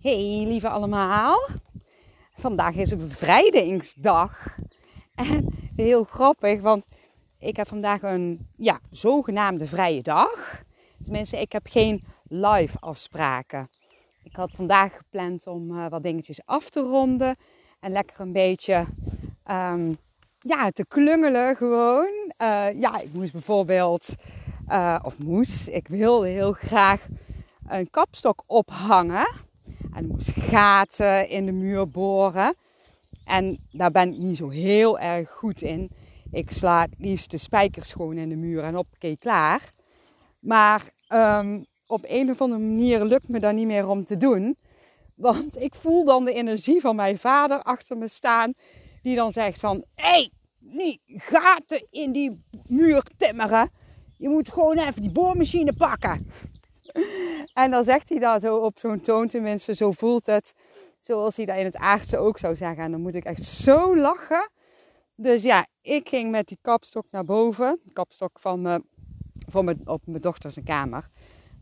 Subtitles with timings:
[0.00, 1.48] Hey lieve allemaal.
[2.36, 4.56] Vandaag is een bevrijdingsdag.
[5.14, 6.86] En heel grappig, want
[7.38, 10.62] ik heb vandaag een ja, zogenaamde vrije dag.
[11.02, 13.68] Tenminste, ik heb geen live afspraken.
[14.22, 17.36] Ik had vandaag gepland om uh, wat dingetjes af te ronden.
[17.80, 18.86] En lekker een beetje
[19.50, 19.98] um,
[20.38, 22.32] ja, te klungelen gewoon.
[22.42, 24.08] Uh, ja, ik moest bijvoorbeeld,
[24.68, 27.06] uh, of moest, ik wilde heel graag
[27.66, 29.46] een kapstok ophangen.
[29.98, 32.54] En ik moest gaten in de muur boren.
[33.24, 35.90] En daar ben ik niet zo heel erg goed in.
[36.30, 39.70] Ik sla het liefst de spijkers gewoon in de muur en oké, klaar.
[40.38, 44.56] Maar um, op een of andere manier lukt me dat niet meer om te doen.
[45.14, 48.52] Want ik voel dan de energie van mijn vader achter me staan.
[49.02, 53.70] Die dan zegt van, hé, hey, niet gaten in die muur timmeren.
[54.16, 56.26] Je moet gewoon even die boormachine pakken.
[57.52, 60.54] En dan zegt hij dat zo op zo'n toon, tenminste, zo voelt het.
[61.00, 62.84] Zoals hij dat in het aardse ook zou zeggen.
[62.84, 64.50] En dan moet ik echt zo lachen.
[65.14, 67.80] Dus ja, ik ging met die kapstok naar boven.
[67.92, 68.82] Kapstok van me,
[69.48, 71.08] van op mijn dochter zijn kamer.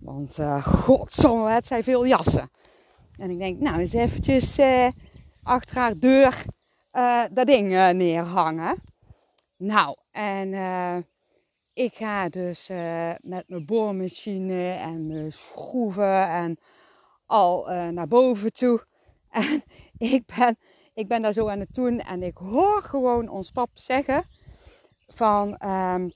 [0.00, 2.50] Want uh, godzomme, het zijn veel jassen.
[3.16, 4.88] En ik denk, nou eens eventjes uh,
[5.42, 6.44] achter haar deur
[6.92, 8.76] uh, dat ding neerhangen.
[9.56, 10.52] Nou, en
[11.76, 16.58] ik ga dus uh, met mijn boormachine en mijn schroeven en
[17.26, 18.84] al uh, naar boven toe.
[19.30, 19.62] En
[19.98, 20.58] ik ben,
[20.94, 24.24] ik ben daar zo aan het doen en ik hoor gewoon ons pap zeggen
[25.06, 25.60] van...
[25.64, 26.10] Um,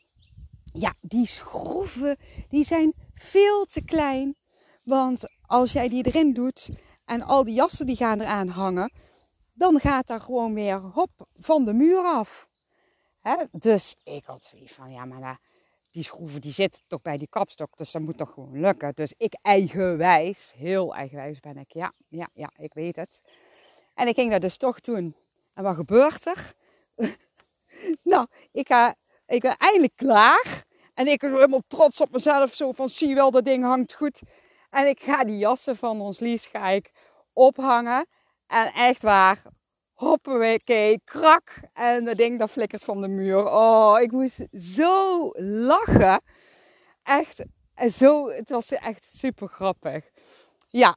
[0.73, 2.17] ja, die schroeven
[2.49, 4.37] die zijn veel te klein.
[4.83, 6.71] Want als jij die erin doet
[7.05, 8.93] en al die jassen die gaan eraan hangen...
[9.53, 12.50] dan gaat daar gewoon weer hop van de muur af.
[13.51, 15.41] Dus ik had zoiets van, ja maar...
[15.91, 18.93] Die schroeven die zitten toch bij die kapstok, dus dat moet toch gewoon lukken.
[18.95, 23.21] Dus ik eigenwijs, heel eigenwijs ben ik, ja, ja, ja, ik weet het.
[23.95, 25.17] En ik ging dat dus toch doen.
[25.55, 26.53] En wat gebeurt er?
[28.03, 28.95] nou, ik,
[29.27, 30.65] ik ben eindelijk klaar.
[30.95, 34.21] En ik ben helemaal trots op mezelf, zo van zie wel, dat ding hangt goed.
[34.71, 36.91] En ik ga die jassen van ons Lies ga ik
[37.33, 38.07] ophangen.
[38.47, 39.43] En echt waar,
[40.01, 41.61] hoppakee, krak.
[41.73, 43.47] En dat ding dat flikkert van de muur.
[43.47, 46.23] Oh, ik moest zo lachen.
[47.03, 47.45] Echt,
[47.97, 50.05] zo, het was echt super grappig.
[50.67, 50.97] Ja,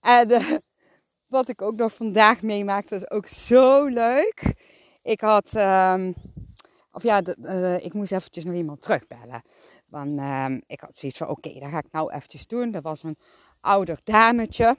[0.00, 0.52] en uh,
[1.36, 4.54] wat ik ook nog vandaag meemaakte, is ook zo leuk.
[5.02, 6.14] Ik had, um,
[6.92, 9.42] of ja, uh, ik moest eventjes nog iemand terugbellen.
[9.86, 12.70] Want um, ik had zoiets van, oké, okay, dat ga ik nou eventjes doen.
[12.70, 13.16] Dat was een
[13.60, 14.74] ouder dametje.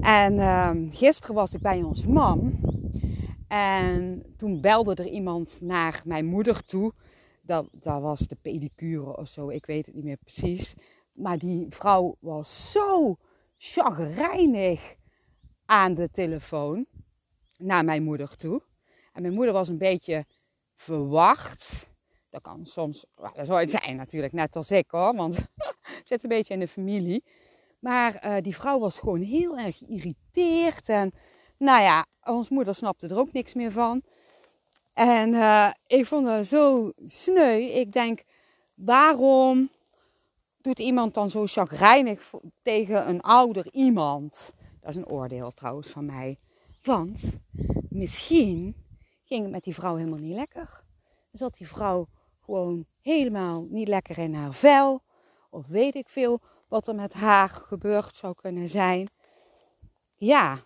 [0.00, 2.60] En uh, gisteren was ik bij ons mam.
[3.48, 6.92] En toen belde er iemand naar mijn moeder toe.
[7.42, 10.74] Dat, was de pedicure of zo, ik weet het niet meer precies.
[11.12, 13.16] Maar die vrouw was zo
[13.56, 14.94] chagrijnig
[15.64, 16.86] aan de telefoon
[17.56, 18.62] naar mijn moeder toe.
[19.12, 20.26] En mijn moeder was een beetje
[20.74, 21.88] verwacht.
[22.30, 25.36] Dat kan soms, dat zou het zijn natuurlijk, net als ik hoor, want
[25.98, 27.24] het zit een beetje in de familie.
[27.78, 30.88] Maar uh, die vrouw was gewoon heel erg geïrriteerd.
[30.88, 31.12] En
[31.58, 34.02] nou ja, ons moeder snapte er ook niks meer van.
[34.92, 37.60] En uh, ik vond het zo sneu.
[37.60, 38.22] Ik denk,
[38.74, 39.70] waarom
[40.60, 42.30] doet iemand dan zo chagrijnig
[42.62, 44.54] tegen een ouder iemand?
[44.80, 46.38] Dat is een oordeel trouwens van mij.
[46.82, 47.22] Want
[47.88, 48.76] misschien
[49.24, 50.84] ging het met die vrouw helemaal niet lekker.
[51.32, 52.08] Zat die vrouw
[52.40, 55.02] gewoon helemaal niet lekker in haar vel.
[55.50, 59.08] Of weet ik veel wat er met haar gebeurd zou kunnen zijn.
[60.14, 60.58] Ja,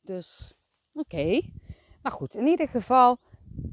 [0.00, 0.54] dus
[0.92, 1.40] oké.
[2.02, 3.18] Maar goed, in ieder geval,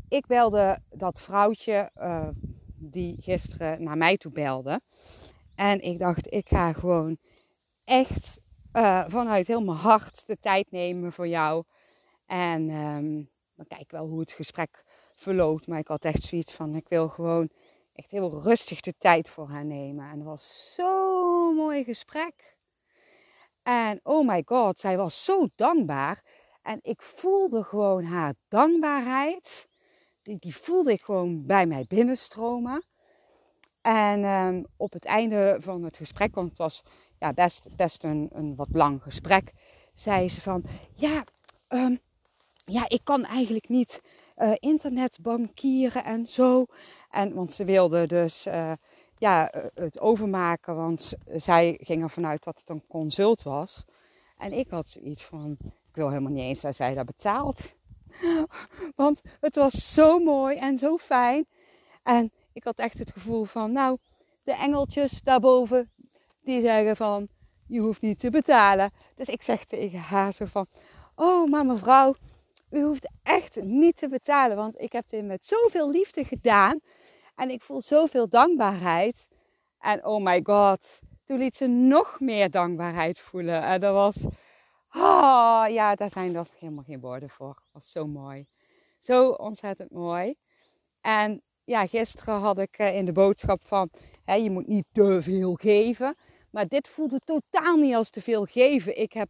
[0.08, 2.28] ik belde dat vrouwtje uh,
[2.76, 4.82] die gisteren naar mij toe belde.
[5.56, 7.18] En ik dacht, ik ga gewoon
[7.84, 8.40] echt
[8.74, 11.64] uh, vanuit heel mijn hart de tijd nemen voor jou.
[12.26, 14.84] En um, dan kijk wel hoe het gesprek
[15.16, 15.68] verloopt.
[15.68, 17.50] Maar ik had echt zoiets van, ik wil gewoon
[17.96, 20.10] echt heel rustig de tijd voor haar nemen.
[20.10, 22.58] En het was zo'n mooi gesprek.
[23.64, 26.24] En oh my god, zij was zo dankbaar.
[26.62, 29.68] En ik voelde gewoon haar dankbaarheid.
[30.22, 32.86] Die, die voelde ik gewoon bij mij binnenstromen.
[33.82, 36.84] En um, op het einde van het gesprek, want het was
[37.20, 39.54] ja, best, best een, een wat lang gesprek,
[39.94, 40.64] zei ze van:
[40.96, 41.24] Ja,
[41.70, 42.00] um,
[42.66, 44.02] ja ik kan eigenlijk niet
[44.38, 46.66] uh, internetbankieren en zo.
[47.10, 48.72] En, want ze wilde dus uh,
[49.18, 53.86] ja, eh, het overmaken, want zij ging ervan uit dat het een consult was.
[54.38, 57.76] En ik had zoiets van, ik wil helemaal niet eens dat zij dat betaalt.
[58.96, 61.46] want het was zo mooi en zo fijn.
[62.04, 63.98] En ik had echt het gevoel van, nou,
[64.44, 65.92] de engeltjes daarboven,
[66.42, 67.28] die zeggen van,
[67.68, 68.92] je hoeft niet te betalen.
[69.16, 70.68] Dus ik zeg tegen haar zo van,
[71.16, 72.16] oh maar mevrouw,
[72.76, 74.58] u hoeft echt niet te betalen.
[74.58, 76.80] Want ik heb dit met zoveel liefde gedaan.
[77.36, 79.28] En ik voel zoveel dankbaarheid.
[79.80, 83.64] En oh my god, toen liet ze nog meer dankbaarheid voelen.
[83.64, 84.26] En dat was,
[84.94, 87.54] oh ja, daar zijn dus helemaal geen woorden voor.
[87.54, 88.46] Dat was zo mooi.
[89.02, 90.36] Zo ontzettend mooi.
[91.02, 93.90] En ja, gisteren had ik eh, in de boodschap van,
[94.24, 96.16] hè, je moet niet te veel geven.
[96.52, 98.98] Maar dit voelde totaal niet als te veel geven.
[98.98, 99.30] Ik heb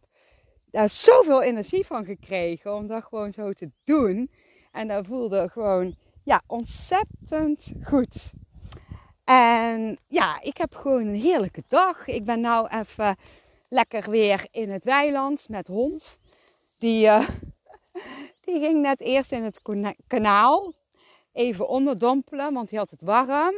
[0.76, 4.30] daar zoveel energie van gekregen om dat gewoon zo te doen.
[4.72, 8.30] En dat voelde gewoon ja, ontzettend goed.
[9.24, 12.06] En ja, ik heb gewoon een heerlijke dag.
[12.06, 13.16] Ik ben nou even
[13.68, 16.18] lekker weer in het weiland met hond.
[16.78, 17.28] Die, uh,
[18.44, 19.60] die ging net eerst in het
[20.06, 20.72] kanaal
[21.32, 23.54] even onderdompelen, want hij had het warm.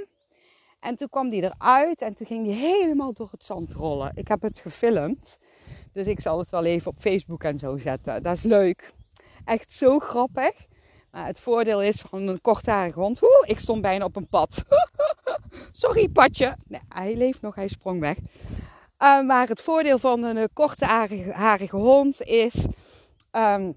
[0.80, 4.12] En toen kwam die eruit en toen ging die helemaal door het zand rollen.
[4.14, 5.38] Ik heb het gefilmd,
[5.98, 8.22] dus ik zal het wel even op Facebook en zo zetten.
[8.22, 8.92] Dat is leuk.
[9.44, 10.52] Echt zo grappig.
[11.10, 13.22] Maar het voordeel is van een kortharige hond.
[13.22, 14.64] Oeh, ik stond bijna op een pad.
[15.70, 16.56] Sorry, padje.
[16.66, 18.16] Nee, hij leeft nog, hij sprong weg.
[18.18, 22.66] Uh, maar het voordeel van een kortharige hond is.
[23.32, 23.74] Um,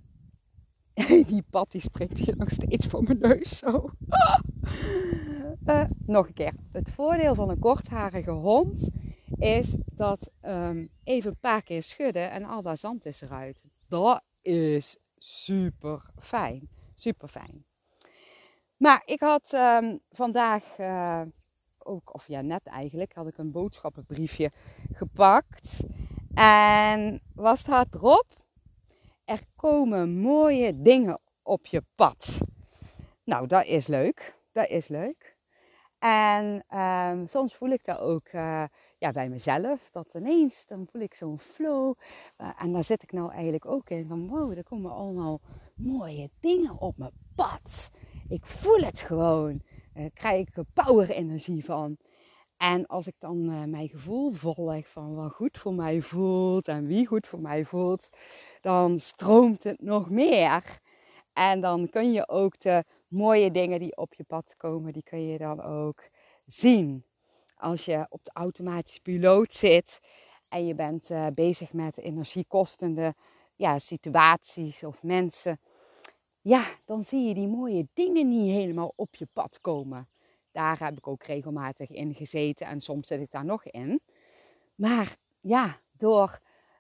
[1.31, 3.89] die pad die springt hier nog steeds voor mijn neus zo.
[5.65, 6.53] uh, nog een keer.
[6.71, 8.89] Het voordeel van een kortharige hond
[9.39, 13.63] is dat um, even een paar keer schudden en al dat zand is eruit.
[13.87, 16.69] Dat is super fijn.
[16.95, 17.65] Super fijn.
[18.77, 21.21] Maar ik had um, vandaag uh,
[21.77, 24.51] ook, of ja, net eigenlijk, had ik een boodschappenbriefje
[24.93, 25.83] gepakt.
[26.33, 28.25] En was staat erop?
[29.25, 32.37] Er komen mooie dingen op je pad.
[33.23, 34.39] Nou, dat is leuk.
[34.51, 35.37] Dat is leuk.
[35.99, 38.63] En um, soms voel ik dat ook uh,
[39.01, 39.89] ja, bij mezelf.
[39.91, 41.93] Dat ineens, dan voel ik zo'n flow.
[42.37, 44.07] Uh, en daar zit ik nou eigenlijk ook in.
[44.07, 45.41] Van wow, er komen allemaal
[45.75, 47.91] mooie dingen op mijn pad.
[48.27, 49.61] Ik voel het gewoon.
[49.93, 51.97] Daar krijg ik power energie van.
[52.57, 56.87] En als ik dan uh, mijn gevoel volg van wat goed voor mij voelt en
[56.87, 58.09] wie goed voor mij voelt,
[58.61, 60.79] dan stroomt het nog meer.
[61.33, 65.25] En dan kun je ook de mooie dingen die op je pad komen, die kun
[65.25, 66.09] je dan ook
[66.45, 67.05] zien.
[67.61, 69.99] Als je op de automatische piloot zit
[70.49, 73.15] en je bent uh, bezig met energiekostende
[73.55, 75.59] ja, situaties of mensen,
[76.41, 80.07] ja, dan zie je die mooie dingen niet helemaal op je pad komen.
[80.51, 84.01] Daar heb ik ook regelmatig in gezeten en soms zit ik daar nog in.
[84.75, 86.39] Maar ja, door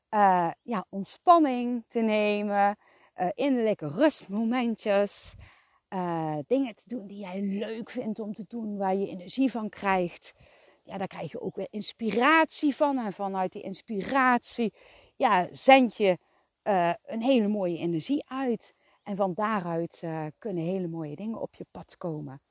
[0.09, 2.77] uh, ja, ontspanning te nemen,
[3.17, 5.33] uh, innerlijke rustmomentjes,
[6.47, 10.33] dingen te doen die jij leuk vindt om te doen, waar je energie van krijgt.
[10.83, 12.97] Ja, daar krijg je ook weer inspiratie van.
[12.97, 14.73] En vanuit die inspiratie
[15.15, 16.17] ja, zend je
[17.05, 18.73] een hele mooie energie uit.
[19.03, 20.03] En van daaruit
[20.37, 22.41] kunnen hele mooie dingen op je pad komen.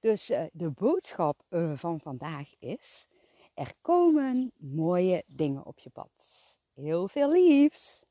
[0.00, 1.42] Dus de boodschap
[1.74, 3.06] van vandaag is:
[3.54, 6.10] er komen mooie dingen op je pad.
[6.74, 8.05] Heel veel liefs!